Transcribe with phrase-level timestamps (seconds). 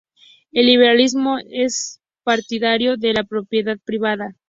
[0.51, 4.35] El libertarismo es partidario de la propiedad privada.